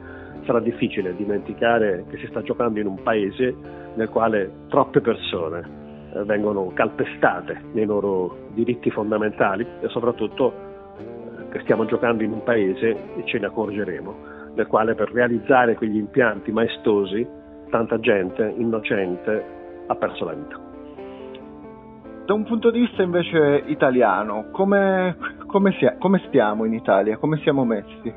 [0.45, 3.55] sarà difficile dimenticare che si sta giocando in un paese
[3.95, 5.79] nel quale troppe persone
[6.13, 10.53] eh, vengono calpestate nei loro diritti fondamentali e soprattutto
[10.97, 14.15] eh, che stiamo giocando in un paese, e ce ne accorgeremo,
[14.55, 17.27] nel quale per realizzare quegli impianti maestosi
[17.69, 19.45] tanta gente innocente
[19.87, 20.70] ha perso la vita.
[22.31, 25.17] Da un punto di vista invece italiano, come,
[25.47, 27.17] come, sia, come stiamo in Italia?
[27.17, 28.13] Come siamo messi?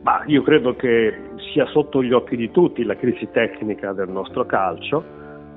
[0.00, 1.14] Ma io credo che
[1.52, 5.04] sia sotto gli occhi di tutti la crisi tecnica del nostro calcio.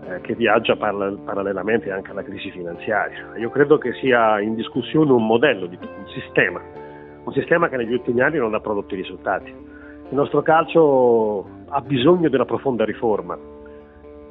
[0.08, 3.38] eh, che viaggia parla- parallelamente anche alla crisi finanziaria.
[3.38, 6.62] Io credo che sia in discussione un modello, di, un sistema,
[7.24, 9.50] un sistema che negli ultimi anni non ha prodotto risultati.
[9.50, 13.54] Il nostro calcio ha bisogno di una profonda riforma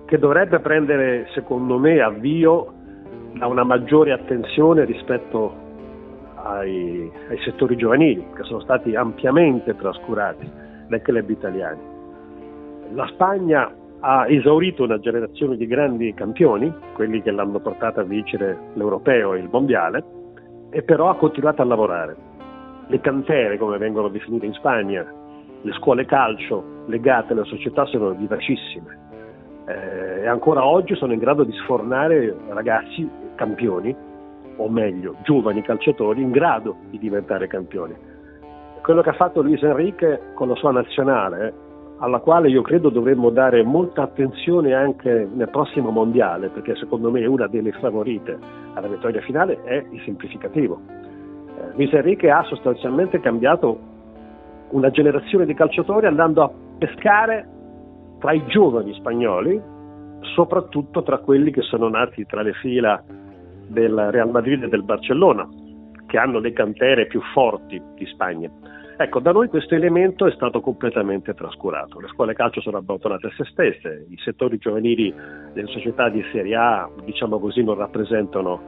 [0.06, 2.72] che dovrebbe prendere, secondo me, avvio
[3.32, 5.62] da una maggiore attenzione rispetto
[6.34, 10.48] ai, ai settori giovanili che sono stati ampiamente trascurati
[10.88, 11.80] dai club italiani.
[12.92, 18.56] La Spagna ha esaurito una generazione di grandi campioni, quelli che l'hanno portata a vincere
[18.74, 20.04] l'europeo e il mondiale,
[20.70, 22.16] e però ha continuato a lavorare.
[22.88, 25.10] Le cantere, come vengono definite in Spagna,
[25.62, 29.03] le scuole calcio legate alle società sono vivacissime
[29.66, 33.94] eh, e ancora oggi sono in grado di sfornare ragazzi campioni,
[34.56, 37.94] o meglio, giovani calciatori in grado di diventare campioni.
[38.82, 41.62] Quello che ha fatto Luis Enrique con la sua nazionale
[41.98, 47.24] alla quale io credo dovremmo dare molta attenzione anche nel prossimo mondiale, perché secondo me
[47.24, 48.36] una delle favorite
[48.74, 50.80] alla vittoria finale è il semplificativo.
[51.56, 53.78] Eh, Luis Enrique ha sostanzialmente cambiato
[54.70, 57.48] una generazione di calciatori andando a pescare
[58.24, 59.60] tra i giovani spagnoli,
[60.34, 63.04] soprattutto tra quelli che sono nati tra le fila
[63.66, 65.46] del Real Madrid e del Barcellona,
[66.06, 68.50] che hanno le cantere più forti di Spagna.
[68.96, 72.00] Ecco, da noi questo elemento è stato completamente trascurato.
[72.00, 75.12] Le scuole calcio sono abbandonate a se stesse, i settori giovanili
[75.52, 78.60] delle società di Serie A, diciamo così, non rappresentano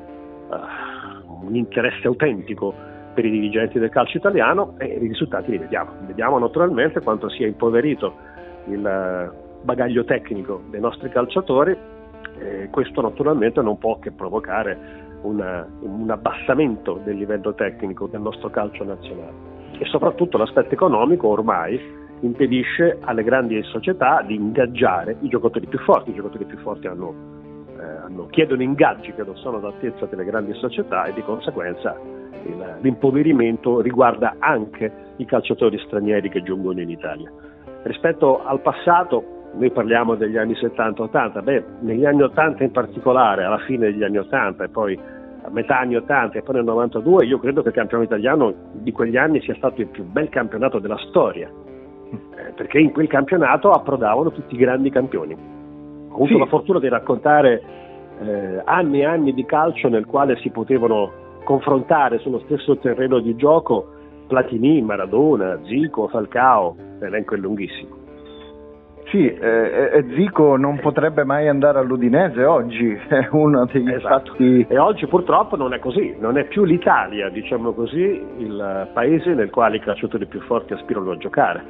[0.51, 2.75] uh, un interesse autentico
[3.15, 5.93] per i dirigenti del calcio italiano e i risultati li vediamo.
[6.03, 8.35] Vediamo naturalmente quanto sia impoverito
[8.67, 11.77] il bagaglio tecnico dei nostri calciatori
[12.39, 18.49] e questo naturalmente non può che provocare una, un abbassamento del livello tecnico del nostro
[18.49, 21.79] calcio nazionale e soprattutto l'aspetto economico ormai
[22.21, 27.15] impedisce alle grandi società di ingaggiare i giocatori più forti, i giocatori più forti hanno,
[27.79, 31.99] eh, hanno, chiedono ingaggi che non sono all'altezza delle grandi società e di conseguenza
[32.45, 37.31] il, l'impoverimento riguarda anche i calciatori stranieri che giungono in Italia.
[37.83, 43.59] Rispetto al passato, noi parliamo degli anni 70-80, beh, negli anni 80 in particolare, alla
[43.59, 44.99] fine degli anni 80 e poi
[45.43, 48.93] a metà anni 80 e poi nel 92, io credo che il campionato italiano di
[48.93, 53.71] quegli anni sia stato il più bel campionato della storia, eh, perché in quel campionato
[53.71, 55.35] approdavano tutti i grandi campioni.
[55.35, 56.39] Ho avuto sì.
[56.39, 57.63] la fortuna di raccontare
[58.21, 63.37] eh, anni e anni di calcio nel quale si potevano confrontare sullo stesso terreno di
[63.37, 63.93] gioco
[64.27, 68.06] Platini, Maradona, Zico, Falcao, l'elenco è lunghissimo.
[69.09, 74.33] Sì, eh, eh, Zico non potrebbe mai andare all'Udinese oggi, è uno degli esatto.
[74.33, 74.67] fatti...
[74.69, 79.51] E oggi purtroppo non è così, non è più l'Italia, diciamo così, il paese nel
[79.51, 81.65] quale i calciatori più forti aspirano a giocare.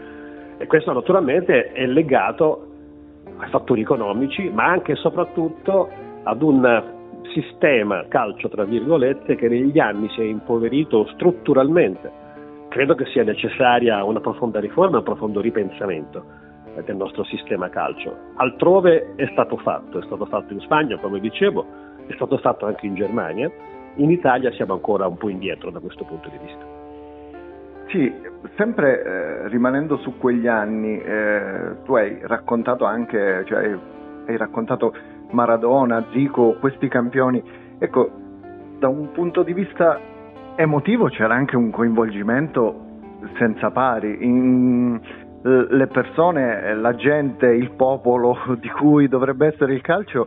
[0.57, 2.69] E questo naturalmente è legato
[3.37, 5.91] ai fattori economici, ma anche e soprattutto
[6.23, 6.83] ad un
[7.35, 12.11] sistema calcio, tra virgolette, che negli anni si è impoverito strutturalmente.
[12.71, 16.45] Credo che sia necessaria una profonda riforma, un profondo ripensamento
[16.83, 18.15] del nostro sistema calcio.
[18.37, 21.65] Altrove è stato fatto, è stato fatto in Spagna, come dicevo,
[22.07, 23.51] è stato fatto anche in Germania.
[23.97, 26.65] In Italia siamo ancora un po' indietro da questo punto di vista.
[27.89, 28.13] Sì,
[28.57, 33.79] sempre eh, rimanendo su quegli anni, eh, tu hai raccontato anche, cioè,
[34.27, 34.95] hai raccontato
[35.31, 37.43] Maradona, Zico, questi campioni.
[37.79, 38.11] Ecco,
[38.79, 39.99] da un punto di vista
[40.57, 42.85] emotivo c'era anche un coinvolgimento
[43.39, 44.19] senza pari.
[44.21, 45.01] In,
[45.47, 50.27] le persone, la gente, il popolo di cui dovrebbe essere il calcio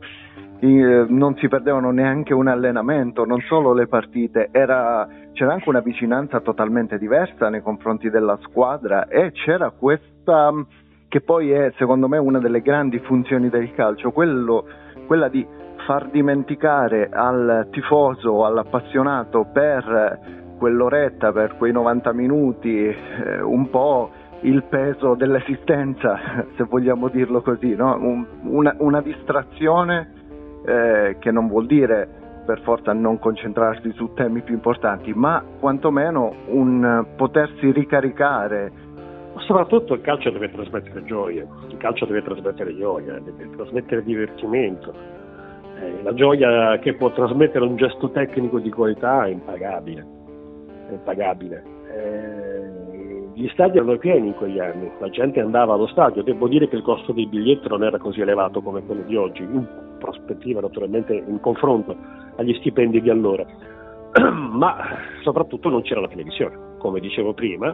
[0.62, 6.42] non si perdevano neanche un allenamento, non solo le partite, era, c'era anche una vicinanza
[6.42, 10.52] totalmente diversa nei confronti della squadra e c'era questa
[11.08, 14.66] che poi è secondo me una delle grandi funzioni del calcio, quello,
[15.08, 15.46] quella di
[15.86, 20.20] far dimenticare al tifoso, all'appassionato per
[20.60, 27.76] quell'oretta, per quei 90 minuti, eh, un po' il peso dell'esistenza, se vogliamo dirlo così,
[27.76, 27.98] no?
[28.00, 30.14] Un, una, una, distrazione
[30.66, 32.08] eh, che non vuol dire
[32.46, 38.88] per forza non concentrarsi su temi più importanti, ma quantomeno un potersi ricaricare.
[39.46, 44.94] Soprattutto il calcio deve trasmettere gioia, il calcio deve trasmettere gioia, deve trasmettere divertimento.
[45.80, 50.06] Eh, la gioia che può trasmettere un gesto tecnico di qualità è impagabile,
[50.90, 51.64] è impagabile.
[51.94, 52.49] Eh,
[53.40, 56.76] gli stadi erano pieni in quegli anni, la gente andava allo stadio, devo dire che
[56.76, 59.66] il costo dei biglietti non era così elevato come quello di oggi, in
[59.98, 61.96] prospettiva naturalmente in confronto
[62.36, 63.46] agli stipendi di allora,
[64.52, 64.76] ma
[65.24, 67.74] soprattutto non c'era la televisione, come dicevo prima,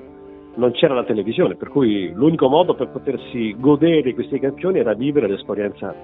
[0.54, 5.28] non c'era la televisione, per cui l'unico modo per potersi godere questi campioni era vivere
[5.28, 5.96] l'esperienza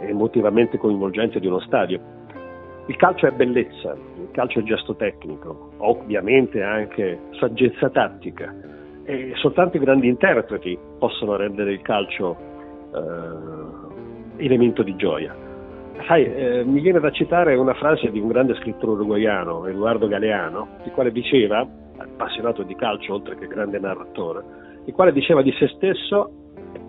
[0.00, 2.00] emotivamente coinvolgente di uno stadio.
[2.86, 8.72] Il calcio è bellezza, il calcio è gesto tecnico, ovviamente anche saggezza tattica
[9.04, 12.36] e soltanto i grandi interpreti possono rendere il calcio
[12.94, 15.34] eh, elemento di gioia.
[16.06, 20.68] Sai, eh, mi viene da citare una frase di un grande scrittore uruguaiano, Eduardo Galeano,
[20.84, 24.42] il quale diceva, appassionato di calcio oltre che grande narratore,
[24.86, 26.30] il quale diceva di se stesso,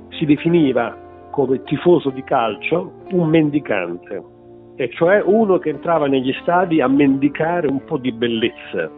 [0.10, 0.98] si definiva
[1.32, 4.24] come tifoso di calcio un mendicante,
[4.76, 8.90] e cioè uno che entrava negli stadi a mendicare un po' di bellezza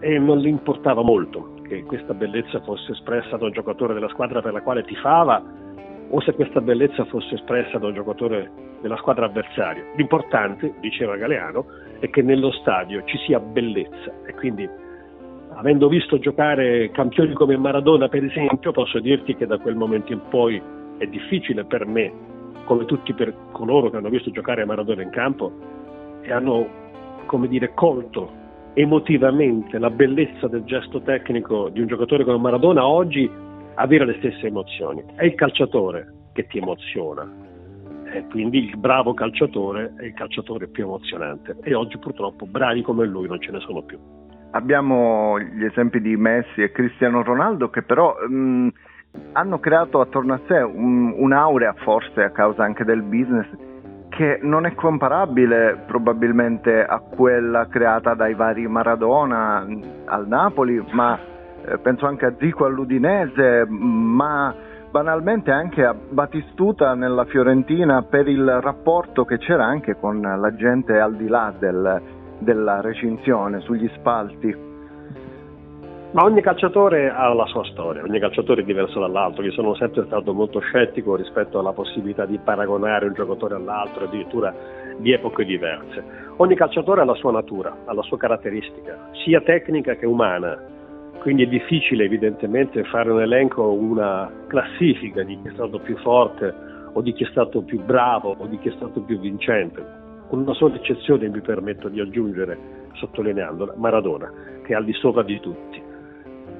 [0.00, 4.42] e non gli importava molto che questa bellezza fosse espressa da un giocatore della squadra
[4.42, 5.42] per la quale tifava
[6.10, 8.50] o se questa bellezza fosse espressa da un giocatore
[8.82, 9.82] della squadra avversaria.
[9.96, 11.64] L'importante, diceva Galeano,
[12.00, 14.68] è che nello stadio ci sia bellezza e quindi
[15.54, 20.20] avendo visto giocare campioni come Maradona per esempio posso dirti che da quel momento in
[20.28, 20.60] poi
[20.98, 22.12] è difficile per me,
[22.64, 25.50] come tutti per coloro che hanno visto giocare Maradona in campo
[26.20, 26.80] e hanno
[27.26, 28.40] come dire colto
[28.74, 33.30] emotivamente la bellezza del gesto tecnico di un giocatore come Maradona oggi
[33.74, 35.02] avere le stesse emozioni.
[35.14, 37.30] È il calciatore che ti emoziona,
[38.12, 43.06] e quindi il bravo calciatore è il calciatore più emozionante e oggi purtroppo bravi come
[43.06, 43.98] lui non ce ne sono più.
[44.50, 48.68] Abbiamo gli esempi di Messi e Cristiano Ronaldo che però mh,
[49.32, 53.46] hanno creato attorno a sé un, un'aurea, forse a causa anche del business,
[54.14, 59.66] che non è comparabile probabilmente a quella creata dai vari Maradona
[60.04, 61.18] al Napoli, ma
[61.64, 64.54] eh, penso anche a Zico all'Udinese, ma
[64.90, 71.00] banalmente anche a Batistuta nella Fiorentina per il rapporto che c'era anche con la gente
[71.00, 72.02] al di là del,
[72.38, 74.71] della recinzione, sugli spalti.
[76.12, 79.42] Ma ogni calciatore ha la sua storia, ogni calciatore è diverso dall'altro.
[79.44, 84.54] Io sono sempre stato molto scettico rispetto alla possibilità di paragonare un giocatore all'altro, addirittura
[84.98, 86.04] di epoche diverse.
[86.36, 90.58] Ogni calciatore ha la sua natura, ha la sua caratteristica, sia tecnica che umana.
[91.20, 96.52] Quindi è difficile evidentemente fare un elenco, una classifica di chi è stato più forte
[96.92, 99.82] o di chi è stato più bravo o di chi è stato più vincente.
[100.28, 102.58] Con una sola eccezione mi permetto di aggiungere,
[102.96, 104.30] sottolineandola, Maradona,
[104.62, 105.81] che è al di sopra di tutti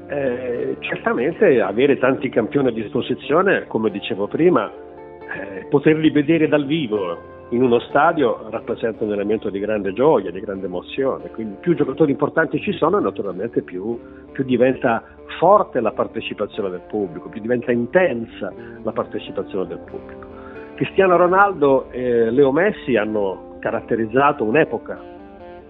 [0.09, 7.31] eh, certamente avere tanti campioni a disposizione, come dicevo prima, eh, poterli vedere dal vivo
[7.51, 12.11] in uno stadio rappresenta un elemento di grande gioia, di grande emozione, quindi più giocatori
[12.11, 13.99] importanti ci sono naturalmente più,
[14.33, 15.03] più diventa
[15.39, 20.27] forte la partecipazione del pubblico, più diventa intensa la partecipazione del pubblico.
[20.77, 25.12] Cristiano Ronaldo e Leo Messi hanno caratterizzato un'epoca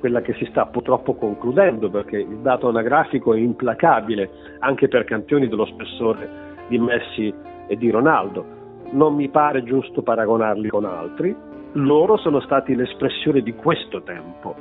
[0.03, 5.47] quella che si sta purtroppo concludendo perché il dato anagrafico è implacabile anche per campioni
[5.47, 7.33] dello spessore di Messi
[7.69, 8.45] e di Ronaldo.
[8.91, 11.33] Non mi pare giusto paragonarli con altri,
[11.75, 14.57] loro sono stati l'espressione di questo tempo.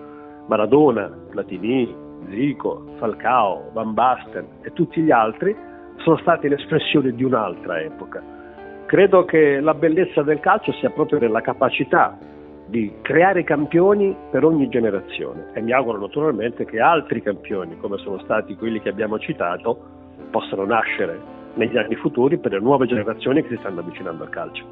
[0.46, 1.92] Maradona, Platini,
[2.30, 5.56] Zico, Falcao, Van Basten e tutti gli altri
[6.04, 8.22] sono stati l'espressione di un'altra epoca.
[8.86, 12.16] Credo che la bellezza del calcio sia proprio nella capacità
[12.72, 15.52] di creare campioni per ogni generazione.
[15.54, 19.78] E mi auguro naturalmente che altri campioni, come sono stati quelli che abbiamo citato,
[20.32, 21.20] possano nascere
[21.56, 24.64] negli anni futuri per le nuove generazioni che si stanno avvicinando al calcio.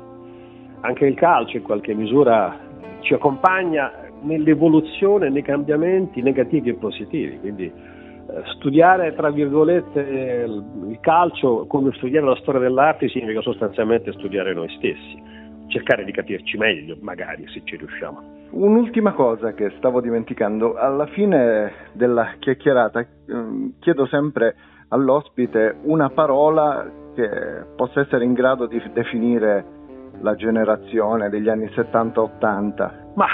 [0.80, 2.58] Anche il calcio in qualche misura
[3.02, 3.92] ci accompagna
[4.22, 10.00] nell'evoluzione, nei cambiamenti negativi e positivi, quindi eh, studiare tra virgolette
[10.48, 15.39] il calcio come studiare la storia dell'arte significa sostanzialmente studiare noi stessi
[15.70, 18.48] cercare di capirci meglio, magari se ci riusciamo.
[18.52, 24.56] Un'ultima cosa che stavo dimenticando, alla fine della chiacchierata ehm, chiedo sempre
[24.90, 27.30] all'ospite una parola che
[27.76, 29.78] possa essere in grado di definire
[30.22, 32.92] la generazione degli anni 70-80.
[33.16, 33.28] Ma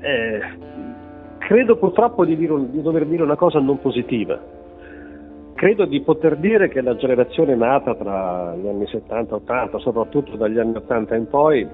[0.00, 0.40] eh,
[1.38, 4.58] credo purtroppo di, dire, di dover dire una cosa non positiva
[5.60, 10.34] credo di poter dire che la generazione nata tra gli anni 70 e 80, soprattutto
[10.36, 11.68] dagli anni 80 in poi,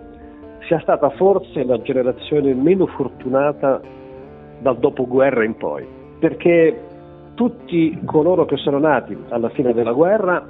[0.67, 3.81] sia stata forse la generazione meno fortunata
[4.59, 5.87] dal dopoguerra in poi,
[6.19, 6.81] perché
[7.35, 10.45] tutti coloro che sono nati alla fine della guerra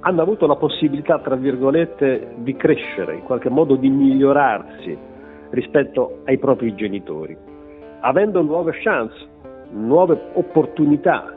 [0.00, 4.96] hanno avuto la possibilità, tra virgolette, di crescere, in qualche modo di migliorarsi
[5.50, 7.36] rispetto ai propri genitori,
[8.00, 9.14] avendo nuove chance,
[9.72, 11.35] nuove opportunità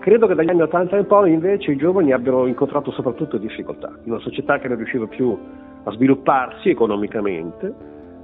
[0.00, 4.12] Credo che dagli anni 80 in poi invece i giovani abbiano incontrato soprattutto difficoltà, in
[4.12, 5.36] una società che non riusciva più
[5.84, 7.74] a svilupparsi economicamente,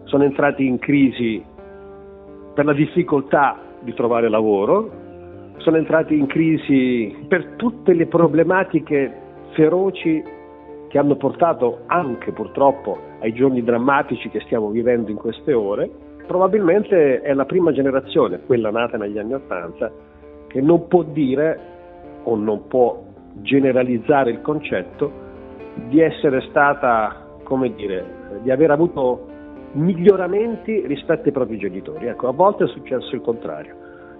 [0.05, 1.45] sono entrati in crisi
[2.55, 5.03] per la difficoltà di trovare lavoro,
[5.59, 9.12] sono entrati in crisi per tutte le problematiche
[9.53, 10.22] feroci
[10.89, 15.91] che hanno portato anche purtroppo ai giorni drammatici che stiamo vivendo in queste ore,
[16.27, 19.91] probabilmente è la prima generazione, quella nata negli anni Ottanta,
[20.55, 21.59] che non può dire
[22.23, 23.03] o non può
[23.43, 25.11] generalizzare il concetto
[25.89, 29.27] di essere stata, come dire, di aver avuto
[29.73, 32.07] miglioramenti rispetto ai propri genitori.
[32.07, 33.75] Ecco, a volte è successo il contrario.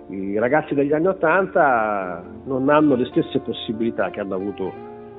[0.09, 4.73] I ragazzi degli anni Ottanta non hanno le stesse possibilità che hanno avuto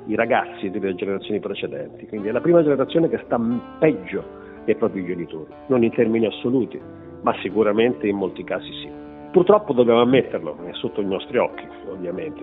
[0.08, 3.40] i ragazzi delle generazioni precedenti, quindi è la prima generazione che sta
[3.80, 4.22] peggio
[4.66, 6.78] dei propri genitori, non in termini assoluti,
[7.22, 9.05] ma sicuramente in molti casi sì.
[9.36, 12.42] Purtroppo dobbiamo ammetterlo, è sotto i nostri occhi, ovviamente.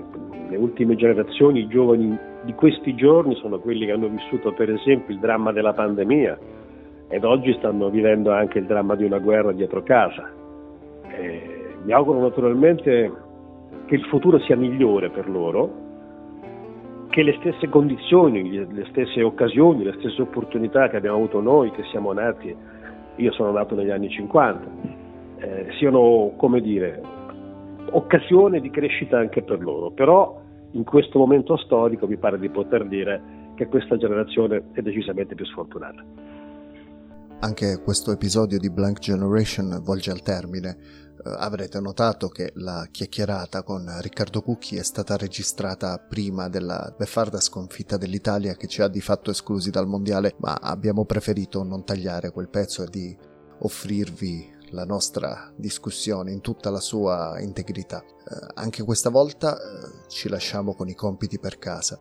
[0.50, 5.14] Le ultime generazioni, i giovani di questi giorni sono quelli che hanno vissuto per esempio
[5.14, 6.38] il dramma della pandemia,
[7.08, 10.30] ed oggi stanno vivendo anche il dramma di una guerra dietro casa.
[11.08, 13.10] E mi auguro naturalmente
[13.86, 15.72] che il futuro sia migliore per loro,
[17.08, 21.84] che le stesse condizioni, le stesse occasioni, le stesse opportunità che abbiamo avuto noi che
[21.84, 22.54] siamo nati,
[23.16, 25.00] io sono nato negli anni 50,
[25.42, 27.00] eh, siano, come dire,
[27.90, 29.90] occasione di crescita anche per loro.
[29.90, 30.40] Però
[30.72, 35.44] in questo momento storico mi pare di poter dire che questa generazione è decisamente più
[35.44, 36.02] sfortunata.
[37.40, 41.00] Anche questo episodio di Blank Generation volge al termine.
[41.24, 47.40] Uh, avrete notato che la chiacchierata con Riccardo Cucchi è stata registrata prima della beffarda
[47.40, 52.30] sconfitta dell'Italia che ci ha di fatto esclusi dal mondiale, ma abbiamo preferito non tagliare
[52.30, 53.16] quel pezzo e di
[53.58, 58.04] offrirvi la nostra discussione in tutta la sua integrità.
[58.04, 61.98] Uh, anche questa volta uh, ci lasciamo con i compiti per casa.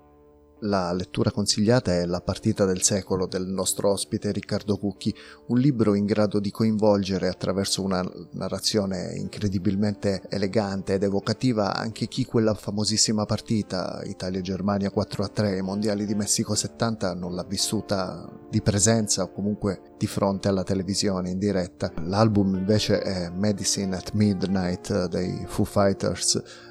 [0.63, 5.11] La lettura consigliata è La partita del secolo del nostro ospite Riccardo Cucchi,
[5.47, 12.25] un libro in grado di coinvolgere attraverso una narrazione incredibilmente elegante ed evocativa anche chi
[12.25, 19.23] quella famosissima partita Italia-Germania 4-3 ai mondiali di Messico 70 non l'ha vissuta di presenza
[19.23, 21.91] o comunque di fronte alla televisione in diretta.
[22.03, 26.69] L'album invece è Medicine at Midnight dei Foo Fighters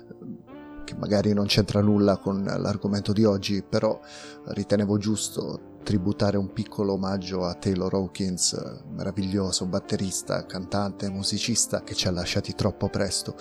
[0.91, 4.01] che magari non c'entra nulla con l'argomento di oggi, però
[4.47, 12.09] ritenevo giusto tributare un piccolo omaggio a Taylor Hawkins, meraviglioso batterista, cantante, musicista che ci
[12.09, 13.37] ha lasciati troppo presto.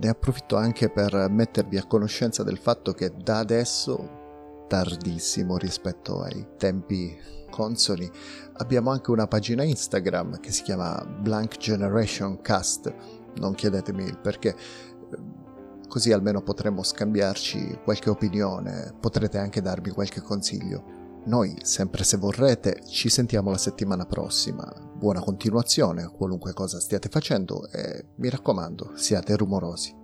[0.00, 6.46] Ne approfitto anche per mettervi a conoscenza del fatto che da adesso, tardissimo rispetto ai
[6.58, 7.16] tempi
[7.50, 8.08] consoni,
[8.58, 12.92] abbiamo anche una pagina Instagram che si chiama Blank Generation Cast.
[13.36, 14.56] Non chiedetemi il perché
[15.90, 20.98] così almeno potremo scambiarci qualche opinione, potrete anche darmi qualche consiglio.
[21.24, 24.72] Noi, sempre se vorrete, ci sentiamo la settimana prossima.
[24.94, 29.99] Buona continuazione, qualunque cosa stiate facendo e mi raccomando, siate rumorosi.